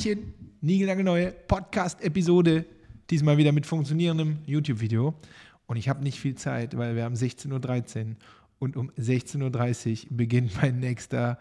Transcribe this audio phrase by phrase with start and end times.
[0.00, 2.64] Tachchen, nie lange neue Podcast-Episode.
[3.10, 5.12] Diesmal wieder mit funktionierendem YouTube-Video.
[5.66, 8.16] Und ich habe nicht viel Zeit, weil wir haben 16.13 Uhr
[8.60, 11.38] und um 16.30 Uhr beginnt mein nächster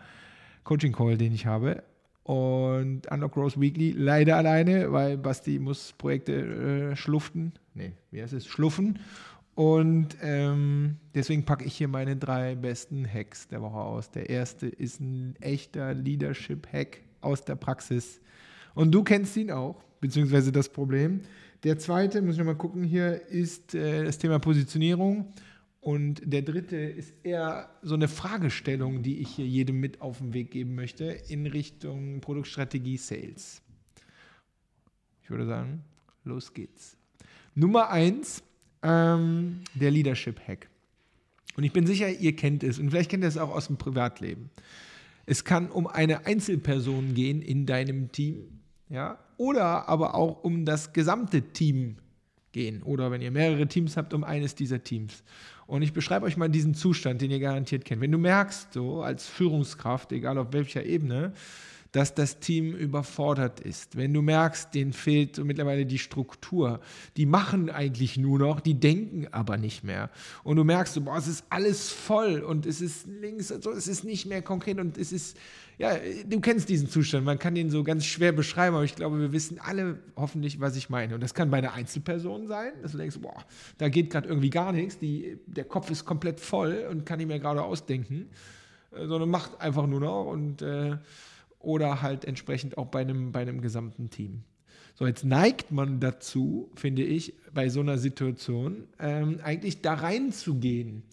[0.65, 1.83] Coaching-Call, den ich habe.
[2.23, 6.33] Und Unlock Growth Weekly leider alleine, weil Basti muss Projekte
[6.91, 7.53] äh, schluften.
[7.75, 8.45] Nee, wie heißt es?
[8.45, 8.99] Schluffen.
[9.55, 14.11] Und ähm, deswegen packe ich hier meine drei besten Hacks der Woche aus.
[14.11, 18.19] Der erste ist ein echter Leadership-Hack aus der Praxis.
[18.75, 21.21] Und du kennst ihn auch, beziehungsweise das Problem.
[21.63, 25.33] Der zweite, muss ich nochmal gucken hier, ist äh, das Thema Positionierung.
[25.81, 30.33] Und der dritte ist eher so eine Fragestellung, die ich hier jedem mit auf den
[30.33, 33.61] Weg geben möchte in Richtung Produktstrategie Sales.
[35.23, 35.83] Ich würde sagen,
[36.23, 36.97] los geht's.
[37.55, 38.43] Nummer eins,
[38.83, 40.69] ähm, der Leadership Hack.
[41.55, 43.77] Und ich bin sicher, ihr kennt es und vielleicht kennt ihr es auch aus dem
[43.77, 44.49] Privatleben.
[45.25, 48.58] Es kann um eine Einzelperson gehen in deinem Team,
[48.89, 51.97] ja, oder aber auch um das gesamte Team
[52.51, 55.23] gehen oder wenn ihr mehrere Teams habt, um eines dieser Teams.
[55.67, 58.01] Und ich beschreibe euch mal diesen Zustand, den ihr garantiert kennt.
[58.01, 61.33] Wenn du merkst, so als Führungskraft, egal auf welcher Ebene,
[61.91, 63.97] dass das Team überfordert ist.
[63.97, 66.81] Wenn du merkst, denen fehlt so mittlerweile die Struktur.
[67.17, 70.11] Die machen eigentlich nur noch, die denken aber nicht mehr.
[70.43, 73.87] Und du merkst, so, boah, es ist alles voll und es ist links, also es
[73.87, 75.35] ist nicht mehr konkret und es ist,
[75.79, 77.25] ja, du kennst diesen Zustand.
[77.25, 80.75] Man kann den so ganz schwer beschreiben, aber ich glaube, wir wissen alle hoffentlich, was
[80.75, 81.15] ich meine.
[81.15, 83.45] Und das kann bei einer Einzelperson sein, dass du denkst, boah,
[83.79, 87.27] da geht gerade irgendwie gar nichts, die, der Kopf ist komplett voll und kann nicht
[87.27, 88.29] mehr gerade ausdenken,
[88.91, 90.97] sondern macht einfach nur noch und äh,
[91.59, 94.43] oder halt entsprechend auch bei einem, bei einem gesamten Team.
[94.95, 101.03] So, jetzt neigt man dazu, finde ich, bei so einer Situation ähm, eigentlich da reinzugehen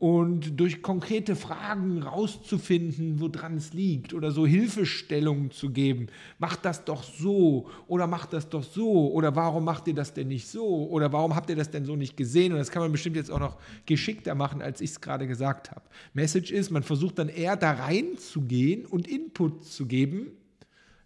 [0.00, 6.06] und durch konkrete Fragen rauszufinden, woran es liegt oder so Hilfestellungen zu geben.
[6.38, 10.28] Macht das doch so oder macht das doch so oder warum macht ihr das denn
[10.28, 12.52] nicht so oder warum habt ihr das denn so nicht gesehen?
[12.52, 15.70] Und das kann man bestimmt jetzt auch noch geschickter machen, als ich es gerade gesagt
[15.70, 15.82] habe.
[16.14, 20.28] Message ist, man versucht dann eher da reinzugehen und Input zu geben.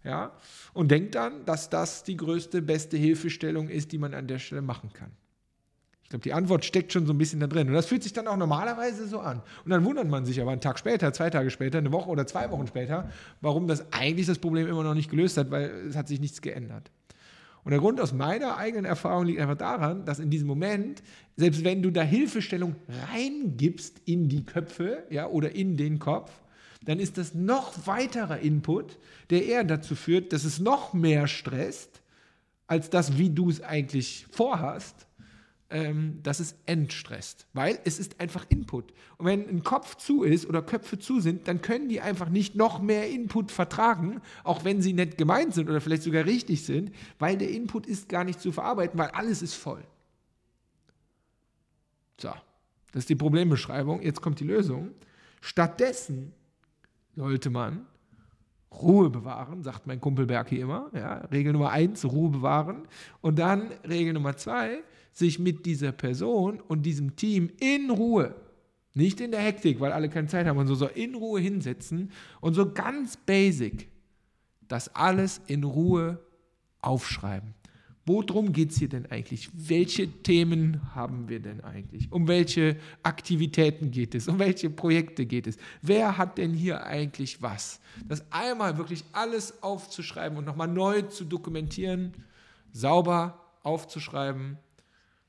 [0.05, 0.31] Ja,
[0.73, 4.61] und denkt dann, dass das die größte, beste Hilfestellung ist, die man an der Stelle
[4.61, 5.11] machen kann.
[6.15, 7.67] Glaube, die Antwort steckt schon so ein bisschen da drin.
[7.67, 9.41] Und das fühlt sich dann auch normalerweise so an.
[9.65, 12.25] Und dann wundert man sich aber einen Tag später, zwei Tage später, eine Woche oder
[12.25, 13.09] zwei Wochen später,
[13.41, 16.41] warum das eigentlich das Problem immer noch nicht gelöst hat, weil es hat sich nichts
[16.41, 16.89] geändert.
[17.65, 21.03] Und der Grund aus meiner eigenen Erfahrung liegt einfach daran, dass in diesem Moment,
[21.35, 22.77] selbst wenn du da Hilfestellung
[23.11, 26.31] reingibst in die Köpfe ja, oder in den Kopf,
[26.85, 28.99] dann ist das noch weiterer Input,
[29.31, 32.01] der eher dazu führt, dass es noch mehr stresst,
[32.67, 35.04] als das, wie du es eigentlich vorhast
[35.69, 38.93] ähm, dass es entstresst, weil es ist einfach Input.
[39.17, 42.55] Und wenn ein Kopf zu ist oder Köpfe zu sind, dann können die einfach nicht
[42.55, 46.91] noch mehr Input vertragen, auch wenn sie nett gemeint sind oder vielleicht sogar richtig sind,
[47.17, 49.83] weil der Input ist gar nicht zu verarbeiten, weil alles ist voll.
[52.21, 52.29] So,
[52.91, 54.01] das ist die Problembeschreibung.
[54.01, 54.91] Jetzt kommt die Lösung.
[55.41, 56.31] Stattdessen
[57.15, 57.85] sollte man
[58.81, 60.89] Ruhe bewahren, sagt mein Kumpel Berki immer.
[60.93, 62.87] Ja, Regel Nummer eins, Ruhe bewahren.
[63.21, 64.79] Und dann Regel Nummer zwei,
[65.11, 68.35] sich mit dieser Person und diesem Team in Ruhe,
[68.93, 72.11] nicht in der Hektik, weil alle keine Zeit haben und so, so in Ruhe hinsetzen
[72.41, 73.89] und so ganz basic
[74.67, 76.19] das alles in Ruhe
[76.81, 77.53] aufschreiben.
[78.07, 79.49] Worum geht es hier denn eigentlich?
[79.53, 82.11] Welche Themen haben wir denn eigentlich?
[82.11, 84.27] Um welche Aktivitäten geht es?
[84.27, 85.57] Um welche Projekte geht es?
[85.81, 87.79] Wer hat denn hier eigentlich was?
[88.07, 92.13] Das einmal wirklich alles aufzuschreiben und nochmal neu zu dokumentieren,
[92.71, 94.59] sauber aufzuschreiben,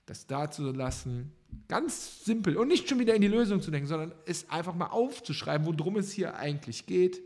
[0.04, 1.32] das da zu lassen,
[1.69, 4.88] ganz simpel und nicht schon wieder in die Lösung zu denken, sondern es einfach mal
[4.88, 7.22] aufzuschreiben, worum es hier eigentlich geht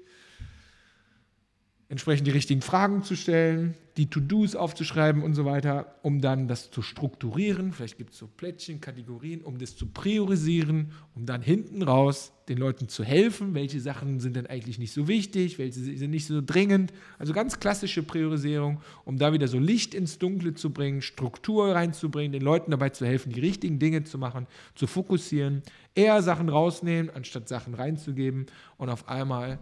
[1.91, 6.71] entsprechend die richtigen Fragen zu stellen, die To-Dos aufzuschreiben und so weiter, um dann das
[6.71, 7.73] zu strukturieren.
[7.73, 12.59] Vielleicht gibt es so Plättchen, Kategorien, um das zu priorisieren, um dann hinten raus den
[12.59, 13.55] Leuten zu helfen.
[13.55, 16.93] Welche Sachen sind denn eigentlich nicht so wichtig, welche sind nicht so dringend.
[17.19, 22.31] Also ganz klassische Priorisierung, um da wieder so Licht ins Dunkle zu bringen, Struktur reinzubringen,
[22.31, 25.63] den Leuten dabei zu helfen, die richtigen Dinge zu machen, zu fokussieren,
[25.97, 28.47] eher Sachen rausnehmen, anstatt Sachen reinzugeben
[28.79, 29.59] und auf einmal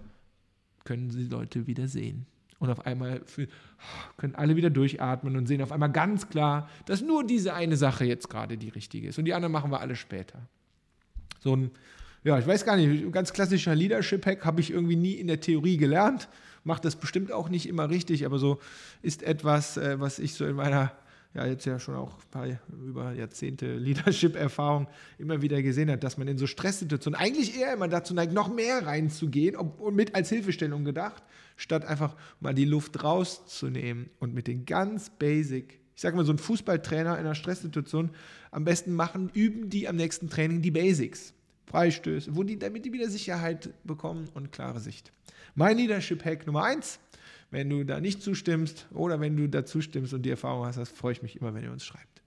[0.88, 2.24] können sie Leute wieder sehen.
[2.58, 3.20] Und auf einmal
[4.16, 8.06] können alle wieder durchatmen und sehen auf einmal ganz klar, dass nur diese eine Sache
[8.06, 9.18] jetzt gerade die richtige ist.
[9.18, 10.40] Und die anderen machen wir alle später.
[11.40, 11.70] So ein,
[12.24, 15.76] ja, ich weiß gar nicht, ganz klassischer Leadership-Hack habe ich irgendwie nie in der Theorie
[15.76, 16.30] gelernt.
[16.64, 18.58] Macht das bestimmt auch nicht immer richtig, aber so
[19.02, 20.92] ist etwas, äh, was ich so in meiner
[21.34, 24.88] ja jetzt ja schon auch bei über Jahrzehnte Leadership-Erfahrung
[25.18, 28.52] immer wieder gesehen hat, dass man in so Stresssituationen eigentlich eher immer dazu neigt, noch
[28.52, 31.22] mehr reinzugehen und mit als Hilfestellung gedacht,
[31.56, 36.32] statt einfach mal die Luft rauszunehmen und mit den ganz basic, ich sage mal so
[36.32, 38.10] ein Fußballtrainer in einer Stresssituation
[38.50, 41.34] am besten machen, üben die am nächsten Training die Basics.
[41.66, 45.12] Freistöße, wo die, damit die wieder Sicherheit bekommen und klare Sicht.
[45.54, 46.98] Mein Leadership-Hack Nummer eins,
[47.50, 50.90] wenn du da nicht zustimmst oder wenn du da zustimmst und die Erfahrung hast, das
[50.90, 52.22] freue ich mich immer, wenn ihr uns schreibt.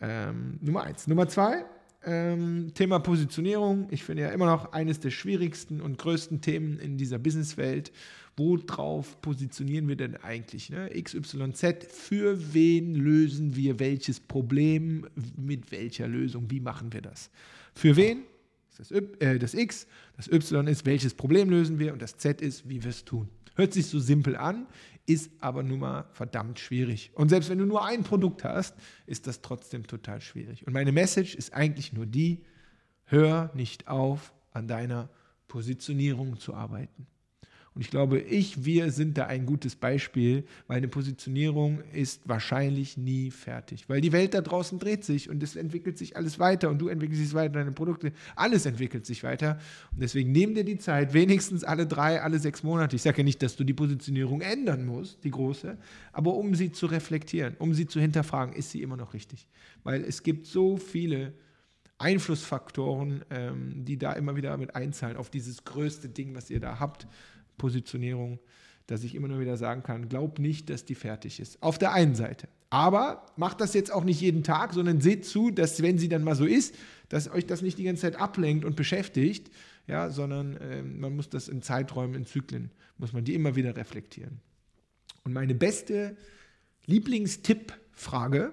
[0.00, 1.06] Ähm, Nummer eins.
[1.06, 1.64] Nummer zwei,
[2.04, 3.88] ähm, Thema Positionierung.
[3.90, 7.92] Ich finde ja immer noch eines der schwierigsten und größten Themen in dieser Businesswelt.
[8.36, 10.70] Worauf positionieren wir denn eigentlich?
[10.70, 10.90] Ne?
[10.90, 16.48] XYZ, für wen lösen wir welches Problem mit welcher Lösung?
[16.48, 17.30] Wie machen wir das?
[17.74, 18.22] Für wen?
[18.76, 22.40] Das, y, äh, das X, das Y ist, welches Problem lösen wir und das Z
[22.40, 23.28] ist, wie wir es tun.
[23.58, 24.68] Hört sich so simpel an,
[25.04, 27.10] ist aber nun mal verdammt schwierig.
[27.14, 30.64] Und selbst wenn du nur ein Produkt hast, ist das trotzdem total schwierig.
[30.64, 32.44] Und meine Message ist eigentlich nur die,
[33.06, 35.08] hör nicht auf, an deiner
[35.48, 37.08] Positionierung zu arbeiten.
[37.78, 42.96] Und ich glaube, ich, wir sind da ein gutes Beispiel, weil eine Positionierung ist wahrscheinlich
[42.96, 43.88] nie fertig.
[43.88, 46.88] Weil die Welt da draußen dreht sich und es entwickelt sich alles weiter und du
[46.88, 49.60] entwickelst dich weiter, deine Produkte, alles entwickelt sich weiter.
[49.92, 52.96] Und deswegen nimm dir die Zeit, wenigstens alle drei, alle sechs Monate.
[52.96, 55.78] Ich sage ja nicht, dass du die Positionierung ändern musst, die große,
[56.10, 59.46] aber um sie zu reflektieren, um sie zu hinterfragen, ist sie immer noch richtig.
[59.84, 61.32] Weil es gibt so viele
[61.98, 66.78] Einflussfaktoren, ähm, die da immer wieder mit einzahlen auf dieses größte Ding, was ihr da
[66.80, 67.06] habt.
[67.58, 68.38] Positionierung,
[68.86, 71.62] dass ich immer nur wieder sagen kann, glaub nicht, dass die fertig ist.
[71.62, 72.48] Auf der einen Seite.
[72.70, 76.24] Aber macht das jetzt auch nicht jeden Tag, sondern seht zu, dass wenn sie dann
[76.24, 76.74] mal so ist,
[77.08, 79.50] dass euch das nicht die ganze Zeit ablenkt und beschäftigt,
[79.86, 83.76] ja, sondern äh, man muss das in Zeiträumen, in Zyklen, muss man die immer wieder
[83.76, 84.40] reflektieren.
[85.24, 86.16] Und meine beste
[86.86, 88.52] Lieblingstipp-Frage,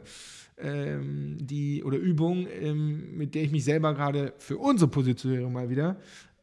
[0.58, 1.38] ähm,
[1.84, 5.98] oder Übung, ähm, mit der ich mich selber gerade für unsere Positionierung mal wieder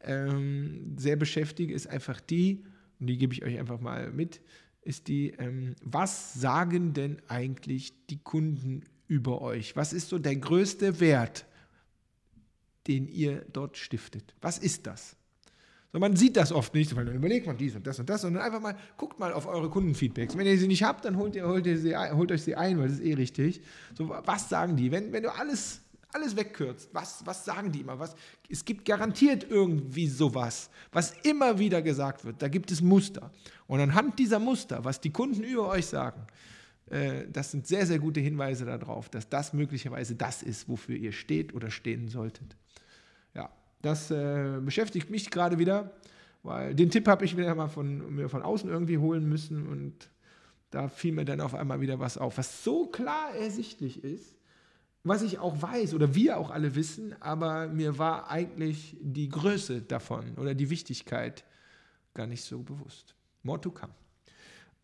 [0.04, 2.64] ähm, sehr beschäftige, ist einfach die,
[3.00, 4.40] und die gebe ich euch einfach mal mit,
[4.82, 9.76] ist die, ähm, was sagen denn eigentlich die Kunden über euch?
[9.76, 11.46] Was ist so der größte Wert,
[12.86, 14.34] den ihr dort stiftet?
[14.40, 15.16] Was ist das?
[15.92, 18.22] So, man sieht das oft nicht, weil dann überlegt man dies und das und das,
[18.22, 20.36] sondern einfach mal, guckt mal auf eure Kundenfeedbacks.
[20.36, 22.78] Wenn ihr sie nicht habt, dann holt, ihr, holt, ihr sie, holt euch sie ein,
[22.78, 23.60] weil das ist eh richtig.
[23.94, 24.90] So, was sagen die?
[24.90, 25.81] Wenn, wenn du alles
[26.14, 27.98] alles wegkürzt, was, was sagen die immer?
[27.98, 28.14] Was,
[28.48, 32.42] es gibt garantiert irgendwie sowas, was immer wieder gesagt wird.
[32.42, 33.30] Da gibt es Muster.
[33.66, 36.26] Und anhand dieser Muster, was die Kunden über euch sagen,
[36.90, 41.12] äh, das sind sehr, sehr gute Hinweise darauf, dass das möglicherweise das ist, wofür ihr
[41.12, 42.56] steht oder stehen solltet.
[43.34, 43.50] Ja,
[43.80, 45.92] das äh, beschäftigt mich gerade wieder,
[46.42, 50.10] weil den Tipp habe ich wieder mal von, mir von außen irgendwie holen müssen und
[50.70, 54.34] da fiel mir dann auf einmal wieder was auf, was so klar ersichtlich ist
[55.04, 59.82] was ich auch weiß oder wir auch alle wissen, aber mir war eigentlich die Größe
[59.82, 61.44] davon oder die Wichtigkeit
[62.14, 63.14] gar nicht so bewusst.
[63.42, 63.92] More to come.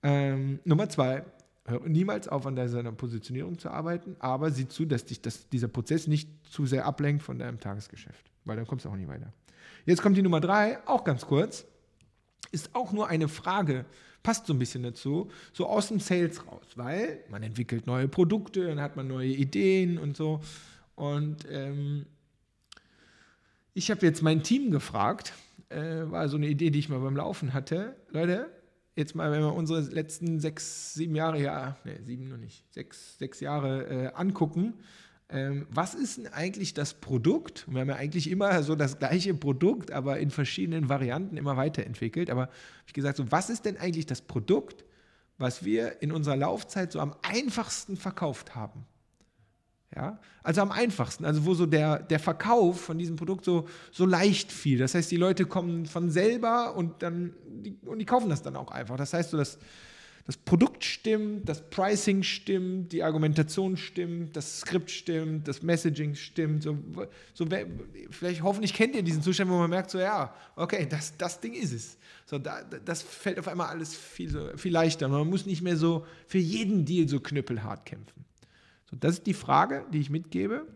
[0.02, 1.24] Ähm, Nummer zwei,
[1.66, 5.68] hör niemals auf, an deiner Positionierung zu arbeiten, aber sieh zu, dass dich das, dieser
[5.68, 9.32] Prozess nicht zu sehr ablenkt von deinem Tagesgeschäft, weil dann kommst du auch nicht weiter.
[9.84, 11.66] Jetzt kommt die Nummer drei, auch ganz kurz,
[12.50, 13.84] ist auch nur eine Frage
[14.22, 18.66] passt so ein bisschen dazu, so aus dem Sales raus, weil man entwickelt neue Produkte,
[18.66, 20.40] dann hat man neue Ideen und so.
[20.94, 22.06] Und ähm,
[23.74, 25.32] ich habe jetzt mein Team gefragt,
[25.68, 27.96] äh, war so eine Idee, die ich mal beim Laufen hatte.
[28.10, 28.50] Leute,
[28.96, 33.18] jetzt mal, wenn wir unsere letzten sechs, sieben Jahre, ja, ne, sieben noch nicht, sechs,
[33.18, 34.74] sechs Jahre äh, angucken,
[35.30, 37.66] ähm, was ist denn eigentlich das Produkt?
[37.68, 42.30] Wir haben ja eigentlich immer so das gleiche Produkt, aber in verschiedenen Varianten immer weiterentwickelt.
[42.30, 42.48] Aber
[42.86, 44.84] ich gesagt, so, was ist denn eigentlich das Produkt,
[45.36, 48.86] was wir in unserer Laufzeit so am einfachsten verkauft haben?
[49.94, 54.04] Ja, also am einfachsten, also wo so der, der Verkauf von diesem Produkt so, so
[54.04, 54.78] leicht fiel.
[54.78, 58.56] Das heißt, die Leute kommen von selber und dann die, und die kaufen das dann
[58.56, 58.96] auch einfach.
[58.96, 59.58] Das heißt, so das,
[60.28, 66.64] das Produkt stimmt, das Pricing stimmt, die Argumentation stimmt, das Skript stimmt, das Messaging stimmt.
[66.64, 66.76] So,
[67.32, 67.46] so,
[68.10, 71.54] vielleicht hoffentlich kennt ihr diesen Zustand, wo man merkt, so ja, okay, das, das Ding
[71.54, 71.96] ist es.
[72.26, 75.08] So, da, das fällt auf einmal alles viel, so, viel leichter.
[75.08, 78.26] Man muss nicht mehr so für jeden Deal so knüppelhart kämpfen.
[78.90, 80.66] So, das ist die Frage, die ich mitgebe.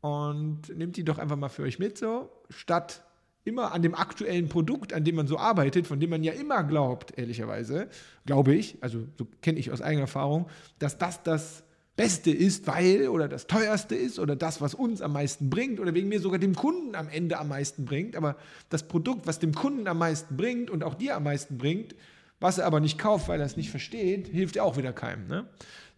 [0.00, 3.02] Und nehmt die doch einfach mal für euch mit, so statt
[3.46, 6.64] immer an dem aktuellen Produkt, an dem man so arbeitet, von dem man ja immer
[6.64, 7.88] glaubt, ehrlicherweise,
[8.26, 10.48] glaube ich, also so kenne ich aus eigener Erfahrung,
[10.78, 11.62] dass das das
[11.96, 15.94] Beste ist, weil oder das teuerste ist oder das, was uns am meisten bringt oder
[15.94, 18.16] wegen mir sogar dem Kunden am Ende am meisten bringt.
[18.16, 18.36] Aber
[18.68, 21.94] das Produkt, was dem Kunden am meisten bringt und auch dir am meisten bringt,
[22.38, 25.26] Was er aber nicht kauft, weil er es nicht versteht, hilft auch wieder keinem.
[25.26, 25.48] Ne?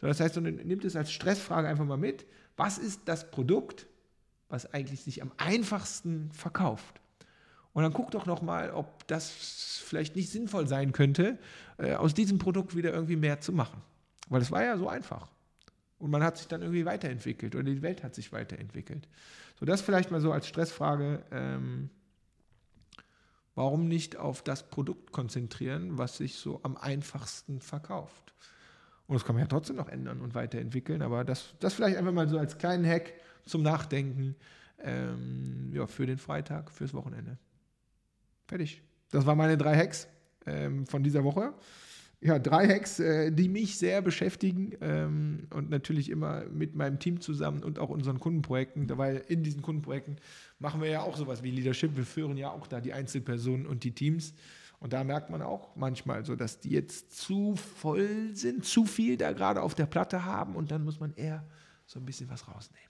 [0.01, 2.27] So, das heißt, nimmt es als Stressfrage einfach mal mit.
[2.57, 3.89] Was ist das Produkt,
[4.49, 7.01] was eigentlich sich am einfachsten verkauft?
[7.79, 9.31] Und dann guck doch noch mal, ob das
[9.85, 11.39] vielleicht nicht sinnvoll sein könnte,
[11.77, 13.81] äh, aus diesem Produkt wieder irgendwie mehr zu machen.
[14.29, 15.29] Weil es war ja so einfach.
[16.01, 19.07] Und man hat sich dann irgendwie weiterentwickelt oder die Welt hat sich weiterentwickelt.
[19.61, 21.23] So, das vielleicht mal so als Stressfrage.
[21.31, 21.91] Ähm,
[23.55, 28.35] warum nicht auf das Produkt konzentrieren, was sich so am einfachsten verkauft?
[29.07, 32.11] Und das kann man ja trotzdem noch ändern und weiterentwickeln, aber das, das vielleicht einfach
[32.11, 33.13] mal so als kleinen Hack
[33.47, 34.35] zum Nachdenken
[34.81, 37.39] ähm, ja, für den Freitag, fürs Wochenende.
[38.49, 38.83] Fertig.
[39.11, 40.09] Das waren meine drei Hacks
[40.47, 41.55] ähm, von dieser Woche
[42.21, 47.21] ja, drei Hacks, äh, die mich sehr beschäftigen ähm, und natürlich immer mit meinem Team
[47.21, 50.17] zusammen und auch unseren Kundenprojekten, weil in diesen Kundenprojekten
[50.59, 51.97] machen wir ja auch sowas wie Leadership.
[51.97, 54.35] Wir führen ja auch da die Einzelpersonen und die Teams.
[54.81, 59.17] Und da merkt man auch manchmal so, dass die jetzt zu voll sind, zu viel
[59.17, 61.45] da gerade auf der Platte haben und dann muss man eher
[61.87, 62.89] so ein bisschen was rausnehmen.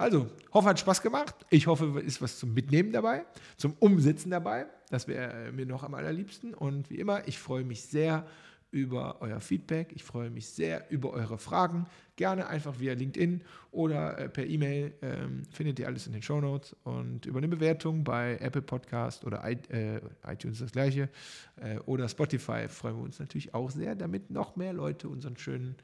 [0.00, 1.34] Also, hoffe, hat Spaß gemacht.
[1.50, 3.26] Ich hoffe, ist was zum Mitnehmen dabei,
[3.58, 4.64] zum Umsetzen dabei.
[4.88, 6.54] Das wäre äh, mir noch am allerliebsten.
[6.54, 8.26] Und wie immer, ich freue mich sehr
[8.70, 9.92] über euer Feedback.
[9.94, 11.84] Ich freue mich sehr über eure Fragen.
[12.16, 13.42] Gerne einfach via LinkedIn
[13.72, 14.94] oder äh, per E-Mail.
[15.02, 16.74] Ähm, findet ihr alles in den Show Notes.
[16.84, 21.10] Und über eine Bewertung bei Apple Podcast oder äh, iTunes das gleiche
[21.56, 25.76] äh, oder Spotify freuen wir uns natürlich auch sehr, damit noch mehr Leute unseren schönen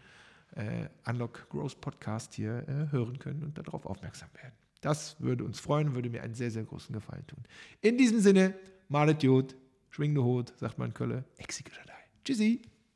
[0.57, 4.55] äh, Unlock Growth Podcast hier äh, hören können und darauf aufmerksam werden.
[4.81, 7.43] Das würde uns freuen, würde mir einen sehr, sehr großen Gefallen tun.
[7.81, 8.55] In diesem Sinne,
[8.89, 9.57] malet Jod,
[9.91, 11.87] schwing de Hut, sagt man in Kölle, exekutiert
[12.25, 12.61] Tschüssi.